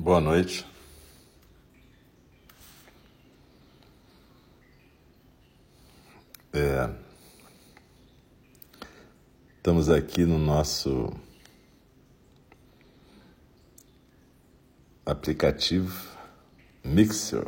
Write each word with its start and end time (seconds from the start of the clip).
Boa 0.00 0.18
noite. 0.18 0.66
É, 6.54 6.88
estamos 9.58 9.90
aqui 9.90 10.24
no 10.24 10.38
nosso 10.38 11.12
aplicativo 15.04 16.08
Mixer. 16.82 17.46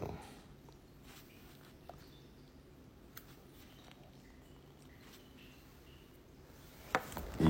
E 7.40 7.46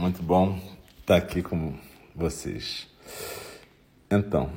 muito 0.00 0.20
bom 0.24 0.60
estar 0.98 1.18
aqui 1.18 1.40
com 1.40 1.85
vocês. 2.16 2.88
Então, 4.10 4.50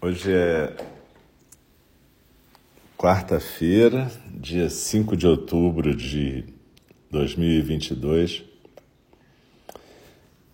hoje 0.00 0.32
é 0.32 0.74
quarta-feira, 2.96 4.10
dia 4.30 4.70
5 4.70 5.14
de 5.14 5.26
outubro 5.26 5.94
de 5.94 6.46
2022. 7.10 8.44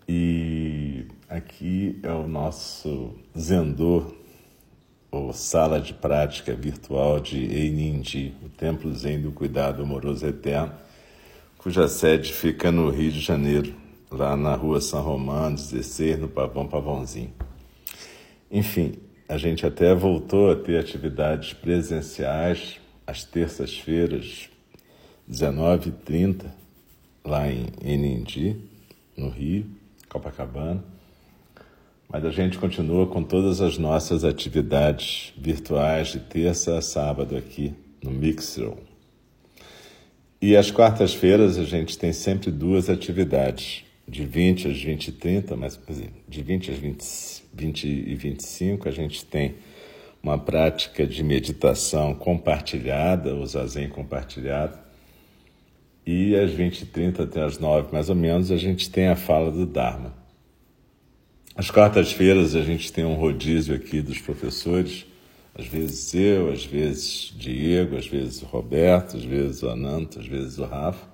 E 0.09 1.07
aqui 1.29 2.01
é 2.03 2.11
o 2.11 2.27
nosso 2.27 3.15
Zendô 3.39 4.22
ou 5.13 5.31
Sala 5.35 5.79
de 5.79 5.93
Prática 5.93 6.55
Virtual 6.55 7.21
de 7.21 7.37
Einindi, 7.37 8.35
o 8.43 8.49
Templo 8.49 8.93
Zen 8.95 9.21
do 9.21 9.31
Cuidado 9.31 9.83
Amoroso 9.83 10.27
Eterno, 10.27 10.73
cuja 11.59 11.87
sede 11.87 12.33
fica 12.33 12.73
no 12.73 12.89
Rio 12.89 13.13
de 13.13 13.21
Janeiro, 13.21 13.75
lá 14.11 14.35
na 14.35 14.55
rua 14.55 14.81
São 14.81 15.03
Romão, 15.03 15.55
16, 15.55 16.19
no 16.19 16.29
Pavão 16.29 16.67
Pavãozinho. 16.67 17.33
Enfim, 18.51 18.95
a 19.29 19.37
gente 19.37 19.67
até 19.67 19.95
voltou 19.95 20.51
a 20.51 20.57
ter 20.57 20.79
atividades 20.79 21.53
presenciais 21.53 22.81
às 23.07 23.23
terças-feiras, 23.23 24.49
19h30, 25.31 26.47
lá 27.23 27.51
em 27.51 27.67
Enindi, 27.85 28.57
no 29.15 29.29
Rio, 29.29 29.67
Copacabana. 30.09 30.92
Mas 32.13 32.27
a 32.27 32.31
gente 32.31 32.59
continua 32.59 33.07
com 33.07 33.23
todas 33.23 33.63
as 33.63 33.79
nossas 33.79 34.23
atividades 34.23 35.33
virtuais 35.39 36.09
de 36.09 36.21
terça 36.21 36.77
a 36.77 36.83
sábado 36.83 37.35
aqui 37.35 37.73
no 38.05 38.11
Mixer. 38.11 38.75
E 40.41 40.55
às 40.55 40.71
quartas-feiras 40.71 41.57
a 41.57 41.65
gente 41.65 41.97
tem 41.97 42.13
sempre 42.13 42.51
duas 42.51 42.91
atividades, 42.91 43.85
de 44.07 44.27
20 44.27 44.69
às 44.69 44.83
20 44.83 45.09
e 45.09 45.13
30, 45.13 45.57
mas 45.57 45.81
de 46.29 46.43
20 46.43 46.71
às 46.71 46.77
20, 46.77 47.45
20 47.55 47.85
e 47.87 48.15
25 48.15 48.89
a 48.89 48.93
gente 48.93 49.25
tem 49.25 49.55
uma 50.23 50.37
prática 50.37 51.07
de 51.07 51.23
meditação 51.23 52.15
compartilhada, 52.15 53.35
o 53.35 53.47
zazen 53.47 53.89
compartilhado. 53.89 54.79
E 56.05 56.37
às 56.37 56.51
20 56.51 56.83
e 56.83 56.87
30 56.87 57.23
até 57.23 57.43
às 57.43 57.59
9, 57.59 57.93
mais 57.93 58.11
ou 58.11 58.17
menos, 58.17 58.51
a 58.51 58.57
gente 58.57 58.91
tem 58.91 59.09
a 59.09 59.17
fala 59.17 59.51
do 59.51 59.65
Dharma. 59.65 60.22
Às 61.55 61.71
quartas-feiras 61.71 62.55
a 62.55 62.63
gente 62.63 62.91
tem 62.91 63.05
um 63.05 63.15
rodízio 63.15 63.75
aqui 63.75 64.01
dos 64.01 64.19
professores, 64.19 65.05
às 65.55 65.67
vezes 65.67 66.15
eu, 66.15 66.51
às 66.51 66.65
vezes 66.65 67.35
Diego, 67.37 67.97
às 67.97 68.07
vezes 68.07 68.43
o 68.43 68.47
Roberto, 68.47 69.19
às 69.19 69.25
vezes 69.25 69.63
o 69.63 69.69
Ananto, 69.69 70.19
às 70.19 70.27
vezes 70.27 70.59
o 70.59 70.65
Rafa. 70.65 71.07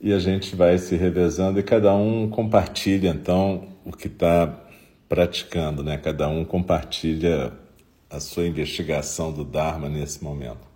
E 0.00 0.12
a 0.12 0.18
gente 0.18 0.56
vai 0.56 0.76
se 0.76 0.96
revezando 0.96 1.58
e 1.60 1.62
cada 1.62 1.94
um 1.94 2.28
compartilha 2.28 3.10
então 3.10 3.68
o 3.84 3.92
que 3.92 4.08
está 4.08 4.60
praticando, 5.08 5.84
né? 5.84 5.96
Cada 5.98 6.28
um 6.28 6.44
compartilha 6.44 7.52
a 8.10 8.18
sua 8.18 8.46
investigação 8.46 9.32
do 9.32 9.44
Dharma 9.44 9.88
nesse 9.88 10.22
momento. 10.22 10.66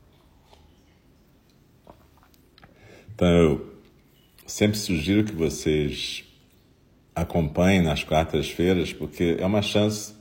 Então 3.12 3.28
eu 3.28 3.72
sempre 4.46 4.78
sugiro 4.78 5.24
que 5.24 5.32
vocês 5.32 6.24
acompanhe 7.14 7.80
nas 7.80 8.02
quartas-feiras, 8.04 8.92
porque 8.92 9.36
é 9.38 9.46
uma 9.46 9.62
chance 9.62 10.14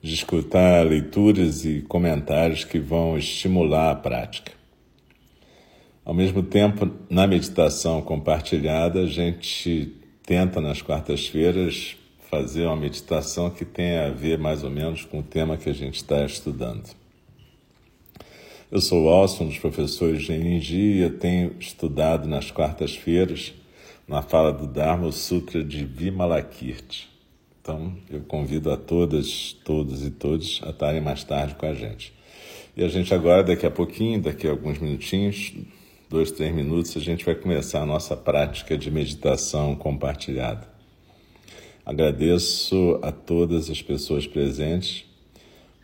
de 0.00 0.14
escutar 0.14 0.84
leituras 0.84 1.64
e 1.64 1.82
comentários 1.82 2.64
que 2.64 2.78
vão 2.78 3.16
estimular 3.16 3.90
a 3.90 3.94
prática. 3.94 4.52
Ao 6.04 6.12
mesmo 6.12 6.42
tempo, 6.42 6.90
na 7.08 7.26
meditação 7.26 8.02
compartilhada, 8.02 9.02
a 9.02 9.06
gente 9.06 9.94
tenta 10.24 10.60
nas 10.60 10.82
quartas-feiras 10.82 11.96
fazer 12.28 12.66
uma 12.66 12.76
meditação 12.76 13.50
que 13.50 13.64
tenha 13.64 14.06
a 14.06 14.10
ver 14.10 14.38
mais 14.38 14.64
ou 14.64 14.70
menos 14.70 15.04
com 15.04 15.20
o 15.20 15.22
tema 15.22 15.56
que 15.56 15.68
a 15.68 15.72
gente 15.72 15.96
está 15.96 16.24
estudando. 16.24 16.90
Eu 18.70 18.80
sou 18.80 19.04
o 19.04 19.08
Alson, 19.10 19.44
um 19.44 19.48
dos 19.48 19.58
professores 19.58 20.22
de 20.22 20.98
eu 20.98 21.18
tenho 21.18 21.54
estudado 21.60 22.26
nas 22.26 22.50
quartas-feiras 22.50 23.54
na 24.06 24.22
fala 24.22 24.52
do 24.52 24.66
Dharma, 24.66 25.06
o 25.06 25.12
Sutra 25.12 25.62
de 25.62 25.84
Vimalakirti. 25.84 27.08
Então, 27.60 27.96
eu 28.10 28.20
convido 28.22 28.72
a 28.72 28.76
todas, 28.76 29.52
todos 29.64 30.04
e 30.04 30.10
todos 30.10 30.60
a 30.64 30.70
estarem 30.70 31.00
mais 31.00 31.22
tarde 31.22 31.54
com 31.54 31.66
a 31.66 31.74
gente. 31.74 32.12
E 32.76 32.82
a 32.82 32.88
gente 32.88 33.14
agora, 33.14 33.44
daqui 33.44 33.64
a 33.64 33.70
pouquinho, 33.70 34.20
daqui 34.20 34.48
a 34.48 34.50
alguns 34.50 34.78
minutinhos, 34.78 35.54
dois, 36.10 36.32
três 36.32 36.52
minutos, 36.54 36.96
a 36.96 37.00
gente 37.00 37.24
vai 37.24 37.34
começar 37.34 37.82
a 37.82 37.86
nossa 37.86 38.16
prática 38.16 38.76
de 38.76 38.90
meditação 38.90 39.76
compartilhada. 39.76 40.66
Agradeço 41.86 42.98
a 43.02 43.12
todas 43.12 43.70
as 43.70 43.80
pessoas 43.80 44.26
presentes, 44.26 45.04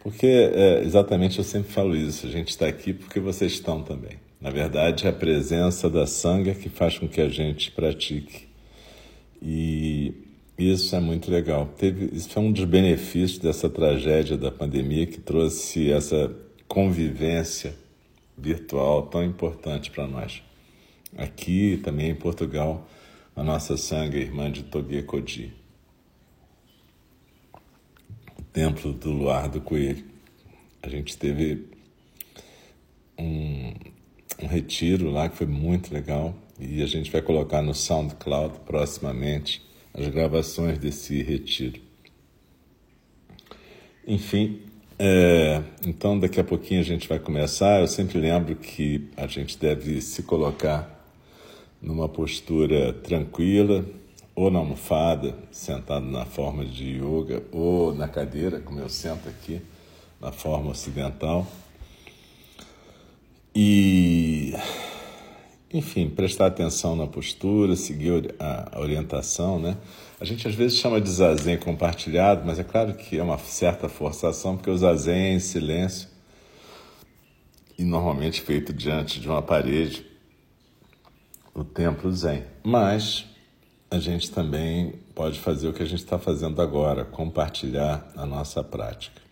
porque 0.03 0.27
é, 0.27 0.83
exatamente 0.83 1.39
eu 1.39 1.45
sempre 1.45 1.73
falo 1.73 1.97
isso, 1.97 2.27
a 2.27 2.31
gente 2.31 2.49
está 2.49 2.67
aqui 2.67 2.93
porque 2.93 3.21
vocês 3.21 3.53
estão 3.53 3.83
também. 3.83 4.19
Na 4.41 4.51
verdade, 4.51 5.07
é 5.07 5.11
a 5.11 5.13
presença 5.13 5.91
da 5.91 6.07
sanga 6.07 6.55
que 6.55 6.69
faz 6.69 6.97
com 6.97 7.09
que 7.09 7.21
a 7.21 7.29
gente 7.29 7.73
pratique. 7.73 8.47
E 9.43 10.15
isso 10.57 10.95
é 10.95 11.01
muito 11.01 11.31
legal. 11.31 11.67
Teve, 11.77 12.17
isso 12.17 12.29
foi 12.31 12.43
um 12.43 12.53
dos 12.53 12.65
benefícios 12.65 13.39
dessa 13.39 13.69
tragédia 13.69 14.37
da 14.37 14.51
pandemia 14.51 15.07
que 15.07 15.19
trouxe 15.19 15.91
essa 15.91 16.35
convivência 16.69 17.75
virtual 18.37 19.03
tão 19.07 19.25
importante 19.25 19.91
para 19.91 20.07
nós. 20.07 20.43
Aqui 21.17 21.81
também 21.83 22.11
em 22.11 22.15
Portugal, 22.15 22.89
a 23.35 23.43
nossa 23.43 23.77
sanga 23.77 24.19
irmã 24.19 24.51
de 24.51 24.63
Toguê 24.63 25.03
Codi. 25.03 25.53
O 28.39 28.43
templo 28.53 28.93
do 28.93 29.11
Luar 29.11 29.49
do 29.49 29.61
Coelho. 29.61 30.05
A 30.83 30.89
gente 30.89 31.17
teve 31.17 31.67
um, 33.19 33.75
um 34.43 34.47
retiro 34.47 35.11
lá 35.11 35.29
que 35.29 35.37
foi 35.37 35.47
muito 35.47 35.93
legal 35.93 36.35
e 36.59 36.83
a 36.83 36.87
gente 36.87 37.11
vai 37.11 37.23
colocar 37.23 37.63
no 37.63 37.75
SoundCloud 37.75 38.61
proximamente 38.67 39.63
as 39.95 40.07
gravações 40.09 40.79
desse 40.79 41.23
retiro. 41.23 41.81
Enfim, 44.07 44.61
é, 44.99 45.63
então 45.87 46.19
daqui 46.19 46.41
a 46.41 46.45
pouquinho 46.45 46.81
a 46.81 46.85
gente 46.85 47.09
vai 47.09 47.19
começar. 47.19 47.81
Eu 47.81 47.87
sempre 47.87 48.19
lembro 48.19 48.57
que 48.57 49.09
a 49.17 49.27
gente 49.27 49.59
deve 49.59 50.01
se 50.01 50.23
colocar 50.23 50.99
numa 51.81 52.09
postura 52.09 52.93
tranquila, 52.93 53.85
ou 54.35 54.51
na 54.51 54.59
almofada, 54.61 55.35
sentado 55.51 56.07
na 56.07 56.25
forma 56.25 56.65
de 56.65 56.99
yoga, 56.99 57.43
ou 57.53 57.95
na 57.95 58.07
cadeira, 58.07 58.61
como 58.61 58.79
eu 58.81 58.89
sento 58.89 59.29
aqui, 59.29 59.61
na 60.21 60.31
forma 60.31 60.71
ocidental. 60.71 61.47
E, 63.61 64.55
enfim, 65.75 66.09
prestar 66.09 66.47
atenção 66.47 66.95
na 66.95 67.09
postura, 67.09 67.75
seguir 67.75 68.33
a 68.39 68.79
orientação, 68.79 69.59
né? 69.59 69.77
A 70.21 70.25
gente 70.25 70.47
às 70.47 70.55
vezes 70.55 70.79
chama 70.79 71.01
de 71.01 71.11
zazen 71.11 71.59
compartilhado, 71.59 72.47
mas 72.47 72.61
é 72.61 72.63
claro 72.63 72.95
que 72.95 73.19
é 73.19 73.23
uma 73.23 73.37
certa 73.37 73.89
forçação, 73.89 74.57
porque 74.57 74.71
o 74.71 74.79
zazen 74.79 75.13
é 75.13 75.33
em 75.33 75.41
silêncio 75.41 76.09
e 77.77 77.83
normalmente 77.83 78.43
feito 78.43 78.73
diante 78.73 79.19
de 79.19 79.29
uma 79.29 79.43
parede, 79.43 80.07
o 81.53 81.65
templo 81.65 82.13
zen. 82.13 82.45
Mas 82.63 83.27
a 83.91 83.99
gente 83.99 84.31
também 84.31 85.01
pode 85.17 85.41
fazer 85.41 85.67
o 85.67 85.73
que 85.73 85.83
a 85.83 85.87
gente 85.87 86.05
está 86.05 86.17
fazendo 86.17 86.63
agora, 86.63 87.05
compartilhar 87.05 88.09
a 88.15 88.25
nossa 88.25 88.63
prática. 88.63 89.28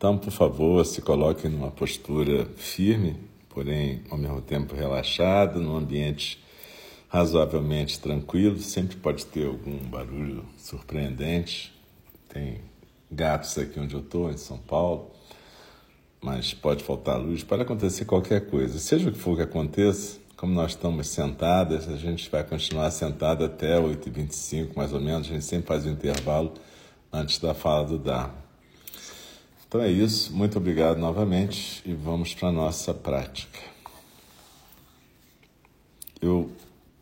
Então, 0.00 0.16
por 0.16 0.30
favor, 0.30 0.82
se 0.86 1.02
coloque 1.02 1.46
numa 1.46 1.70
postura 1.70 2.46
firme, 2.56 3.18
porém 3.50 4.00
ao 4.08 4.16
mesmo 4.16 4.40
tempo 4.40 4.74
relaxada, 4.74 5.60
num 5.60 5.76
ambiente 5.76 6.42
razoavelmente 7.06 8.00
tranquilo. 8.00 8.58
Sempre 8.60 8.96
pode 8.96 9.26
ter 9.26 9.46
algum 9.46 9.76
barulho 9.90 10.42
surpreendente. 10.56 11.70
Tem 12.30 12.62
gatos 13.10 13.58
aqui 13.58 13.78
onde 13.78 13.92
eu 13.92 14.00
estou, 14.00 14.30
em 14.30 14.38
São 14.38 14.56
Paulo. 14.56 15.10
mas 16.22 16.54
pode 16.54 16.82
faltar 16.82 17.20
luz, 17.20 17.44
pode 17.44 17.60
acontecer 17.60 18.06
qualquer 18.06 18.46
coisa. 18.46 18.78
Seja 18.78 19.10
o 19.10 19.12
que 19.12 19.18
for 19.18 19.36
que 19.36 19.42
aconteça, 19.42 20.18
como 20.34 20.54
nós 20.54 20.70
estamos 20.70 21.08
sentadas, 21.08 21.86
a 21.90 21.96
gente 21.98 22.30
vai 22.30 22.42
continuar 22.42 22.90
sentado 22.90 23.44
até 23.44 23.78
8h25, 23.78 24.74
mais 24.74 24.94
ou 24.94 25.00
menos. 25.00 25.28
A 25.28 25.34
gente 25.34 25.44
sempre 25.44 25.66
faz 25.66 25.84
o 25.84 25.90
um 25.90 25.92
intervalo 25.92 26.54
antes 27.12 27.38
da 27.38 27.52
fala 27.52 27.84
do 27.84 27.98
Dharma. 27.98 28.39
Então 29.70 29.80
é 29.80 29.88
isso. 29.88 30.32
Muito 30.32 30.58
obrigado 30.58 30.98
novamente 30.98 31.80
e 31.86 31.94
vamos 31.94 32.34
para 32.34 32.48
a 32.48 32.52
nossa 32.52 32.92
prática. 32.92 33.60
Eu 36.20 36.50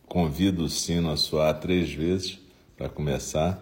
convido 0.07 0.65
o 0.65 0.69
sino 0.69 1.09
a 1.09 1.17
soar 1.17 1.59
três 1.59 1.91
vezes 1.91 2.37
para 2.77 2.87
começar 2.87 3.59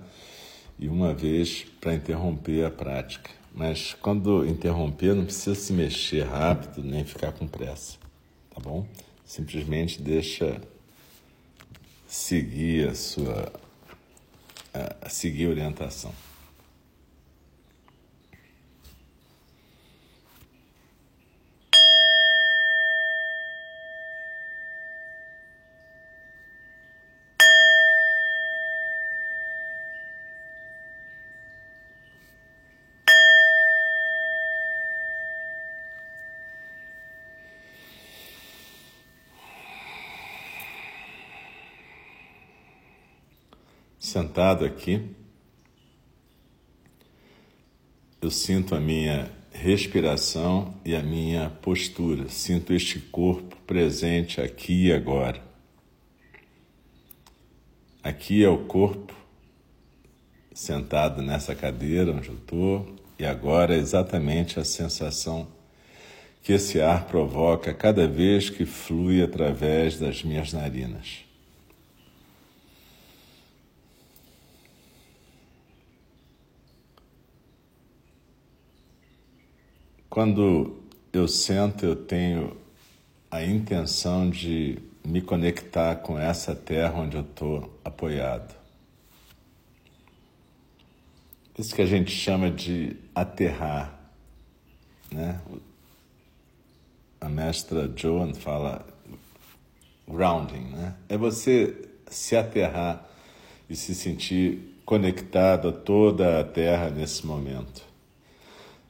e 0.78 0.90
uma 0.90 1.14
vez 1.14 1.66
para 1.80 1.94
interromper 1.94 2.66
a 2.66 2.70
prática. 2.70 3.30
Mas 3.56 3.94
quando 3.94 4.46
interromper, 4.46 5.16
não 5.16 5.24
precisa 5.24 5.56
se 5.56 5.72
mexer 5.72 6.24
rápido 6.24 6.84
nem 6.84 7.06
ficar 7.06 7.32
com 7.32 7.48
pressa, 7.48 7.98
tá 8.54 8.60
bom? 8.60 8.86
Simplesmente 9.24 10.02
deixa 10.02 10.62
seguir 12.06 12.90
a 12.90 12.94
sua 12.94 13.54
a 15.02 15.08
seguir 15.08 15.46
a 15.46 15.52
orientação. 15.52 16.27
Sentado 44.18 44.66
aqui, 44.66 45.12
eu 48.20 48.32
sinto 48.32 48.74
a 48.74 48.80
minha 48.80 49.32
respiração 49.52 50.74
e 50.84 50.96
a 50.96 51.04
minha 51.04 51.52
postura, 51.62 52.28
sinto 52.28 52.74
este 52.74 52.98
corpo 53.00 53.56
presente 53.68 54.42
aqui 54.42 54.88
e 54.88 54.92
agora. 54.92 55.40
Aqui 58.02 58.44
é 58.44 58.50
o 58.50 58.66
corpo 58.66 59.14
sentado 60.52 61.22
nessa 61.22 61.54
cadeira 61.54 62.12
onde 62.12 62.30
eu 62.30 62.36
estou, 62.38 62.96
e 63.20 63.24
agora 63.24 63.76
é 63.76 63.78
exatamente 63.78 64.60
a 64.60 64.66
sensação 64.66 65.48
que 66.42 66.54
esse 66.54 66.82
ar 66.82 67.06
provoca 67.06 67.72
cada 67.72 68.08
vez 68.08 68.50
que 68.50 68.66
flui 68.66 69.22
através 69.22 70.00
das 70.00 70.24
minhas 70.24 70.54
narinas. 70.54 71.27
Quando 80.18 80.76
eu 81.14 81.28
sento, 81.28 81.86
eu 81.86 81.96
tenho 81.96 82.58
a 83.30 83.44
intenção 83.44 84.28
de 84.28 84.80
me 85.06 85.22
conectar 85.22 85.98
com 85.98 86.18
essa 86.18 86.56
terra 86.56 87.02
onde 87.02 87.16
eu 87.16 87.22
estou 87.22 87.80
apoiado. 87.86 88.56
Isso 91.56 91.76
que 91.76 91.84
a 91.84 91.86
gente 91.86 92.10
chama 92.10 92.50
de 92.50 92.98
aterrar, 93.14 93.96
né? 95.12 95.40
A 97.22 97.30
mestra 97.30 97.88
Joan 97.96 98.34
fala 98.34 98.88
grounding, 100.08 100.72
né? 100.72 100.96
É 101.08 101.16
você 101.16 101.90
se 102.10 102.36
aterrar 102.36 103.08
e 103.70 103.76
se 103.76 103.94
sentir 103.94 104.82
conectado 104.84 105.70
a 105.70 105.72
toda 105.72 106.40
a 106.40 106.44
terra 106.44 106.90
nesse 106.90 107.24
momento. 107.24 107.86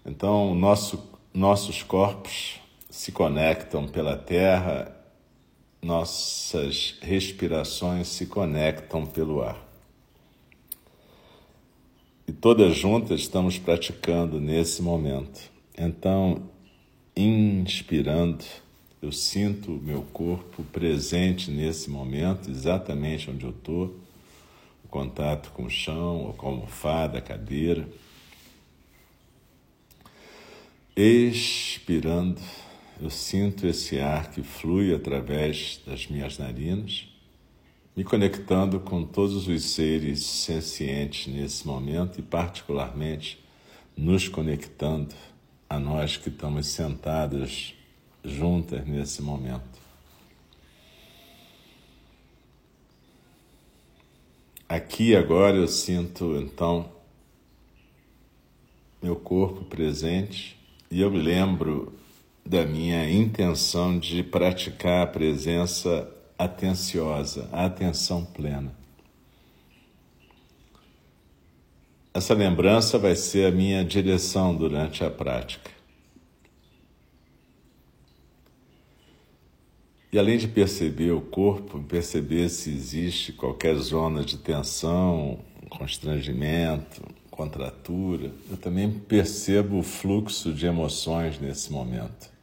Então, 0.06 0.56
nosso 0.56 1.17
nossos 1.38 1.84
corpos 1.84 2.60
se 2.90 3.12
conectam 3.12 3.88
pela 3.88 4.18
terra, 4.18 4.92
nossas 5.80 6.96
respirações 7.00 8.08
se 8.08 8.26
conectam 8.26 9.06
pelo 9.06 9.44
ar. 9.44 9.64
E 12.28 12.32
todas 12.32 12.76
juntas 12.76 13.22
estamos 13.22 13.60
praticando 13.60 14.42
nesse 14.42 14.82
momento. 14.82 15.40
Então, 15.78 16.42
inspirando, 17.16 18.44
eu 19.00 19.12
sinto 19.12 19.74
o 19.74 19.80
meu 19.80 20.02
corpo 20.12 20.64
presente 20.64 21.52
nesse 21.52 21.88
momento, 21.88 22.50
exatamente 22.50 23.30
onde 23.30 23.46
eu 23.46 23.52
estou, 23.52 23.96
o 24.84 24.88
contato 24.88 25.52
com 25.52 25.66
o 25.66 25.70
chão, 25.70 26.26
ou 26.26 26.34
com 26.34 26.48
a 26.48 26.50
almofada, 26.50 27.20
a 27.20 27.22
cadeira. 27.22 27.88
Expirando, 31.00 32.42
eu 33.00 33.12
sinto 33.12 33.68
esse 33.68 34.00
ar 34.00 34.32
que 34.32 34.42
flui 34.42 34.96
através 34.96 35.80
das 35.86 36.08
minhas 36.08 36.40
narinas, 36.40 37.08
me 37.96 38.04
conectando 38.04 38.80
com 38.80 39.04
todos 39.04 39.48
os 39.48 39.64
seres 39.64 40.24
sencientes 40.24 41.32
nesse 41.32 41.68
momento 41.68 42.20
e, 42.20 42.24
particularmente, 42.24 43.38
nos 43.96 44.28
conectando 44.28 45.14
a 45.70 45.80
nós 45.80 46.18
que 46.18 46.30
estamos 46.30 46.66
sentadas 46.66 47.76
juntas 48.24 48.84
nesse 48.88 49.22
momento. 49.22 49.80
Aqui 54.68 55.16
agora 55.16 55.58
eu 55.58 55.68
sinto 55.68 56.38
então 56.38 56.92
meu 59.00 59.16
corpo 59.16 59.64
presente 59.64 60.57
e 60.90 61.02
eu 61.02 61.10
lembro 61.10 61.94
da 62.46 62.66
minha 62.66 63.10
intenção 63.10 64.00
de 64.00 64.24
praticar 64.24 65.04
a 65.04 65.08
presença 65.08 66.10
atenciosa, 66.38 67.50
a 67.52 67.66
atenção 67.66 68.24
plena. 68.24 68.74
Essa 72.14 72.34
lembrança 72.34 72.98
vai 72.98 73.16
ser 73.16 73.48
a 73.48 73.52
minha 73.52 73.84
direção 73.84 74.56
durante 74.56 75.04
a 75.04 75.10
prática. 75.10 75.70
E 80.12 80.18
além 80.18 80.38
de 80.38 80.48
perceber 80.48 81.12
o 81.12 81.22
corpo, 81.22 81.84
perceber 81.84 82.50
se 82.50 82.70
existe 82.70 83.34
qualquer 83.34 83.76
zona 83.76 84.24
de 84.24 84.38
tensão, 84.38 85.40
constrangimento, 85.70 87.04
contratura, 87.38 88.32
eu 88.50 88.58
também 88.58 88.92
percebo 88.92 89.78
o 89.78 89.84
fluxo 89.84 90.52
de 90.52 90.66
emoções 90.66 91.40
nesse 91.40 91.72
momento. 91.72 92.36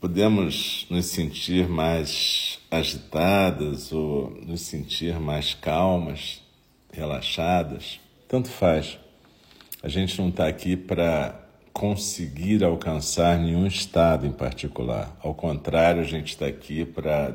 Podemos 0.00 0.86
nos 0.88 1.06
sentir 1.06 1.68
mais 1.68 2.60
agitadas 2.70 3.92
ou 3.92 4.30
nos 4.46 4.60
sentir 4.60 5.18
mais 5.18 5.54
calmas, 5.54 6.40
relaxadas, 6.92 7.98
tanto 8.28 8.48
faz. 8.48 8.96
A 9.82 9.88
gente 9.88 10.16
não 10.20 10.28
está 10.28 10.46
aqui 10.46 10.76
para 10.76 11.40
conseguir 11.72 12.62
alcançar 12.62 13.38
nenhum 13.38 13.66
estado 13.66 14.24
em 14.24 14.32
particular. 14.32 15.16
Ao 15.20 15.34
contrário, 15.34 16.00
a 16.00 16.04
gente 16.04 16.28
está 16.28 16.46
aqui 16.46 16.84
para 16.84 17.34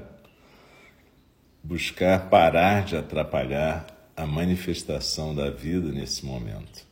buscar 1.62 2.29
parar 2.29 2.86
de 2.86 2.95
atrapalhar 2.95 3.99
a 4.19 4.27
manifestação 4.27 5.33
da 5.33 5.49
vida 5.49 5.93
nesse 5.93 6.25
momento. 6.25 6.85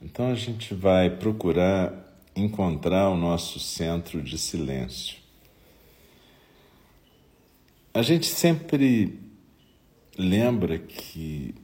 Então 0.00 0.30
a 0.30 0.34
gente 0.34 0.74
vai 0.74 1.08
procurar 1.08 1.90
encontrar 2.36 3.08
o 3.08 3.16
nosso 3.16 3.58
centro 3.58 4.20
de 4.20 4.36
silêncio. 4.36 5.16
A 7.94 8.02
gente 8.02 8.26
sempre 8.26 9.18
lembra 10.18 10.78
que 10.78 11.54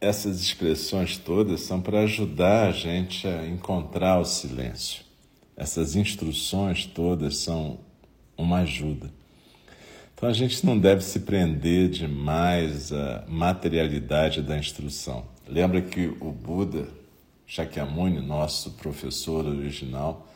essas 0.00 0.40
expressões 0.40 1.16
todas 1.16 1.60
são 1.60 1.80
para 1.80 2.02
ajudar 2.02 2.68
a 2.68 2.72
gente 2.72 3.26
a 3.26 3.44
encontrar 3.48 4.20
o 4.20 4.24
silêncio. 4.24 5.02
Essas 5.56 5.96
instruções 5.96 6.86
todas 6.86 7.38
são 7.38 7.80
uma 8.36 8.58
ajuda. 8.58 9.21
Então 10.22 10.30
a 10.30 10.34
gente 10.34 10.64
não 10.64 10.78
deve 10.78 11.02
se 11.02 11.18
prender 11.18 11.88
demais 11.88 12.92
à 12.92 13.24
materialidade 13.26 14.40
da 14.40 14.56
instrução. 14.56 15.24
Lembra 15.48 15.82
que 15.82 16.16
o 16.20 16.30
Buda 16.30 16.86
Shakyamuni, 17.44 18.20
nosso 18.20 18.70
professor 18.70 19.44
original, 19.44 20.28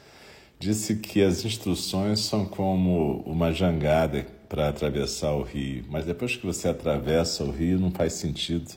disse 0.58 0.96
que 0.96 1.22
as 1.22 1.44
instruções 1.44 2.18
são 2.18 2.44
como 2.44 3.20
uma 3.20 3.52
jangada 3.52 4.26
para 4.48 4.70
atravessar 4.70 5.30
o 5.30 5.44
rio, 5.44 5.84
mas 5.88 6.04
depois 6.04 6.34
que 6.34 6.44
você 6.44 6.66
atravessa 6.66 7.44
o 7.44 7.52
rio 7.52 7.78
não 7.78 7.92
faz 7.92 8.14
sentido 8.14 8.74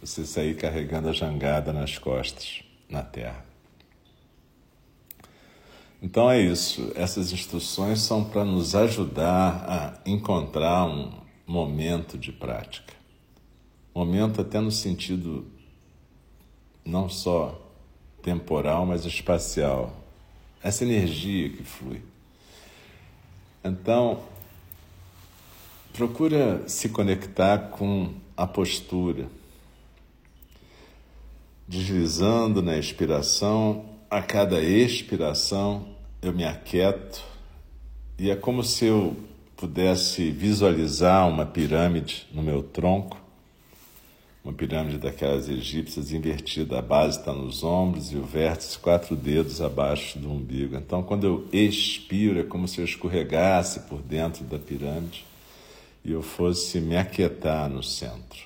você 0.00 0.24
sair 0.24 0.54
carregando 0.54 1.08
a 1.08 1.12
jangada 1.12 1.72
nas 1.72 1.98
costas. 1.98 2.62
na 2.88 3.02
Terra. 3.02 3.45
Então 6.06 6.30
é 6.30 6.40
isso. 6.40 6.92
Essas 6.94 7.32
instruções 7.32 8.00
são 8.00 8.22
para 8.22 8.44
nos 8.44 8.76
ajudar 8.76 9.64
a 9.68 10.08
encontrar 10.08 10.86
um 10.86 11.10
momento 11.44 12.16
de 12.16 12.30
prática. 12.30 12.94
Momento 13.92 14.40
até 14.40 14.60
no 14.60 14.70
sentido 14.70 15.44
não 16.84 17.08
só 17.08 17.60
temporal, 18.22 18.86
mas 18.86 19.04
espacial. 19.04 19.96
Essa 20.62 20.84
energia 20.84 21.48
que 21.48 21.64
flui. 21.64 22.00
Então, 23.64 24.20
procura 25.92 26.68
se 26.68 26.88
conectar 26.88 27.70
com 27.70 28.14
a 28.36 28.46
postura, 28.46 29.26
deslizando 31.66 32.62
na 32.62 32.78
expiração 32.78 33.86
a 34.08 34.22
cada 34.22 34.60
expiração 34.62 35.95
eu 36.28 36.32
me 36.32 36.44
aquieto 36.44 37.22
e 38.18 38.30
é 38.30 38.36
como 38.36 38.62
se 38.62 38.86
eu 38.86 39.16
pudesse 39.56 40.30
visualizar 40.30 41.28
uma 41.28 41.46
pirâmide 41.46 42.26
no 42.32 42.42
meu 42.42 42.62
tronco, 42.62 43.20
uma 44.44 44.52
pirâmide 44.52 44.98
daquelas 44.98 45.48
egípcias 45.48 46.12
invertida, 46.12 46.78
a 46.78 46.82
base 46.82 47.18
está 47.18 47.32
nos 47.32 47.64
ombros 47.64 48.12
e 48.12 48.16
o 48.16 48.22
vértice 48.22 48.78
quatro 48.78 49.16
dedos 49.16 49.60
abaixo 49.60 50.18
do 50.18 50.30
umbigo. 50.30 50.76
Então, 50.76 51.02
quando 51.02 51.26
eu 51.26 51.48
expiro, 51.52 52.38
é 52.40 52.42
como 52.42 52.68
se 52.68 52.80
eu 52.80 52.84
escorregasse 52.84 53.80
por 53.80 54.00
dentro 54.02 54.44
da 54.44 54.58
pirâmide 54.58 55.24
e 56.04 56.12
eu 56.12 56.22
fosse 56.22 56.80
me 56.80 56.96
aquietar 56.96 57.68
no 57.68 57.82
centro. 57.82 58.40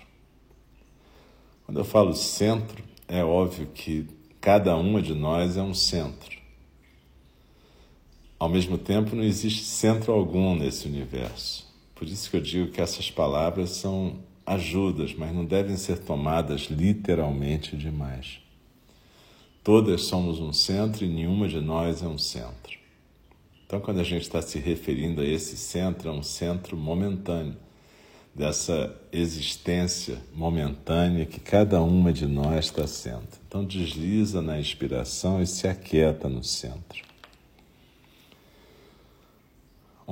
Quando 1.67 1.79
eu 1.79 1.85
falo 1.85 2.15
centro, 2.15 2.83
é 3.07 3.23
óbvio 3.23 3.67
que 3.67 4.07
Cada 4.41 4.75
uma 4.75 5.03
de 5.03 5.15
nós 5.15 5.59
é 5.59 5.63
um 5.63 5.75
centro. 5.75 6.40
Ao 8.41 8.49
mesmo 8.49 8.79
tempo, 8.79 9.15
não 9.15 9.23
existe 9.23 9.63
centro 9.63 10.13
algum 10.13 10.57
nesse 10.57 10.89
universo. 10.89 11.69
Por 11.95 12.09
isso 12.09 12.31
que 12.31 12.39
eu 12.39 12.41
digo 12.41 12.73
que 12.73 12.81
essas 12.81 13.11
palavras 13.11 13.71
são 13.71 14.17
ajudas, 14.47 15.15
mas 15.15 15.35
não 15.35 15.45
devem 15.45 15.77
ser 15.77 15.99
tomadas 15.99 16.63
literalmente 16.63 17.77
demais. 17.77 18.41
Todas 19.63 20.05
somos 20.05 20.41
um 20.41 20.55
centro 20.55 21.05
e 21.05 21.09
nenhuma 21.09 21.47
de 21.47 21.61
nós 21.61 22.03
é 22.03 22.09
um 22.09 22.17
centro. 22.17 22.79
Então, 23.67 23.79
quando 23.79 24.01
a 24.01 24.05
gente 24.05 24.23
está 24.23 24.41
se 24.41 24.59
referindo 24.59 25.21
a 25.21 25.25
esse 25.25 25.59
centro, 25.59 26.09
é 26.09 26.13
um 26.13 26.23
centro 26.23 26.79
momentâneo 26.79 27.57
dessa 28.35 28.95
existência 29.13 30.19
momentânea 30.33 31.27
que 31.27 31.41
cada 31.41 31.83
uma 31.83 32.11
de 32.13 32.27
nós 32.27 32.67
está 32.67 32.87
sendo. 32.87 33.29
Então 33.47 33.65
desliza 33.65 34.41
na 34.41 34.59
inspiração 34.59 35.43
e 35.43 35.47
se 35.47 35.69
aquieta 35.69 36.29
no 36.29 36.43
centro. 36.43 37.10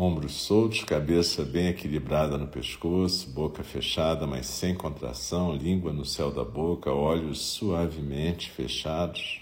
Ombros 0.01 0.33
soltos, 0.43 0.85
cabeça 0.85 1.45
bem 1.45 1.69
equilibrada 1.69 2.39
no 2.39 2.47
pescoço, 2.47 3.29
boca 3.31 3.65
fechada, 3.65 4.29
mas 4.29 4.47
sem 4.47 4.73
contração, 4.73 5.57
língua 5.57 5.93
no 5.93 6.05
céu 6.05 6.31
da 6.31 6.45
boca, 6.45 6.93
olhos 6.93 7.41
suavemente 7.41 8.49
fechados 8.49 9.41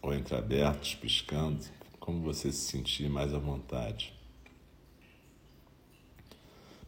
ou 0.00 0.14
entreabertos, 0.14 0.94
piscando, 0.94 1.60
como 2.00 2.22
você 2.22 2.50
se 2.50 2.70
sentir 2.70 3.10
mais 3.10 3.34
à 3.34 3.38
vontade 3.38 4.14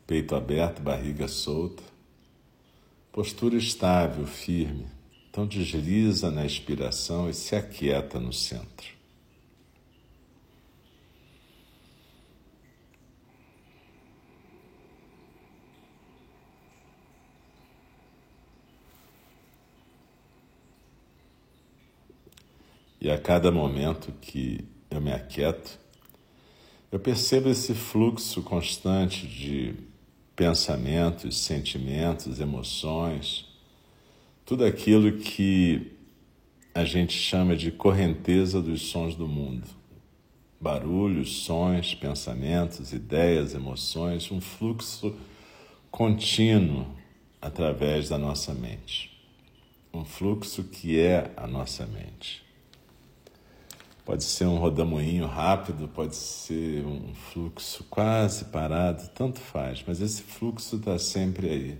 peito 0.06 0.34
aberto, 0.34 0.82
barriga 0.82 1.28
solta. 1.28 1.82
Postura 3.12 3.56
estável, 3.56 4.26
firme. 4.26 4.86
Então 5.30 5.46
desliza 5.46 6.30
na 6.30 6.44
expiração 6.44 7.28
e 7.28 7.34
se 7.34 7.56
aquieta 7.56 8.20
no 8.20 8.32
centro. 8.32 8.93
E 23.04 23.10
a 23.10 23.18
cada 23.18 23.52
momento 23.52 24.14
que 24.18 24.64
eu 24.90 24.98
me 24.98 25.12
aquieto, 25.12 25.78
eu 26.90 26.98
percebo 26.98 27.50
esse 27.50 27.74
fluxo 27.74 28.42
constante 28.42 29.26
de 29.26 29.74
pensamentos, 30.34 31.36
sentimentos, 31.36 32.40
emoções, 32.40 33.44
tudo 34.46 34.64
aquilo 34.64 35.18
que 35.18 35.92
a 36.74 36.86
gente 36.86 37.12
chama 37.12 37.54
de 37.54 37.70
correnteza 37.70 38.62
dos 38.62 38.80
sons 38.86 39.14
do 39.14 39.28
mundo. 39.28 39.68
Barulhos, 40.58 41.44
sons, 41.44 41.94
pensamentos, 41.94 42.94
ideias, 42.94 43.54
emoções, 43.54 44.32
um 44.32 44.40
fluxo 44.40 45.14
contínuo 45.90 46.86
através 47.38 48.08
da 48.08 48.16
nossa 48.16 48.54
mente. 48.54 49.14
Um 49.92 50.06
fluxo 50.06 50.64
que 50.64 50.98
é 50.98 51.30
a 51.36 51.46
nossa 51.46 51.84
mente. 51.84 52.43
Pode 54.04 54.22
ser 54.24 54.44
um 54.44 54.58
rodamuinho 54.58 55.26
rápido, 55.26 55.88
pode 55.88 56.14
ser 56.14 56.84
um 56.84 57.14
fluxo 57.14 57.84
quase 57.88 58.44
parado, 58.44 59.08
tanto 59.14 59.40
faz, 59.40 59.82
mas 59.86 60.00
esse 60.02 60.22
fluxo 60.22 60.76
está 60.76 60.98
sempre 60.98 61.48
aí. 61.48 61.78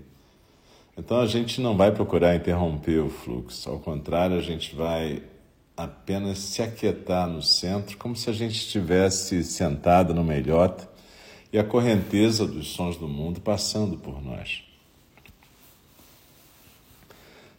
Então 0.97 1.19
a 1.19 1.27
gente 1.27 1.61
não 1.61 1.77
vai 1.77 1.91
procurar 1.91 2.35
interromper 2.35 2.99
o 2.99 3.09
fluxo, 3.09 3.69
ao 3.69 3.79
contrário, 3.79 4.37
a 4.37 4.41
gente 4.41 4.75
vai 4.75 5.21
apenas 5.77 6.39
se 6.39 6.63
aquietar 6.63 7.27
no 7.27 7.43
centro, 7.43 7.95
como 7.97 8.15
se 8.15 8.29
a 8.29 8.33
gente 8.33 8.55
estivesse 8.55 9.43
sentado 9.43 10.13
numa 10.13 10.35
ilhota 10.35 10.89
e 11.53 11.59
a 11.59 11.63
correnteza 11.63 12.47
dos 12.47 12.69
sons 12.69 12.97
do 12.97 13.07
mundo 13.07 13.39
passando 13.39 13.97
por 13.97 14.23
nós 14.23 14.64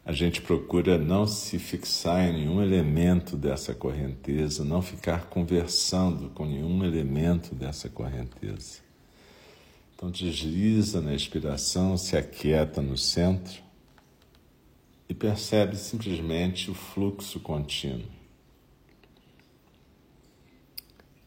a 0.06 0.12
gente 0.12 0.40
procura 0.40 0.96
não 0.96 1.26
se 1.26 1.58
fixar 1.58 2.28
em 2.28 2.34
nenhum 2.34 2.62
elemento 2.62 3.36
dessa 3.36 3.74
correnteza, 3.74 4.64
não 4.64 4.80
ficar 4.80 5.26
conversando 5.26 6.30
com 6.30 6.46
nenhum 6.46 6.84
elemento 6.84 7.56
dessa 7.56 7.88
correnteza. 7.88 8.78
Então 9.92 10.08
desliza 10.08 11.00
na 11.00 11.12
expiração, 11.12 11.98
se 11.98 12.16
aquieta 12.16 12.80
no 12.80 12.96
centro 12.96 13.60
e 15.08 15.14
percebe 15.14 15.74
simplesmente 15.74 16.70
o 16.70 16.74
fluxo 16.74 17.40
contínuo. 17.40 18.15